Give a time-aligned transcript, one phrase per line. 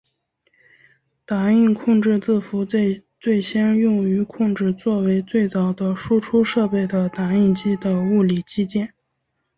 [1.27, 8.95] 打印控制字符最先用于控制作为最早的输出设备的打印机的物理机件。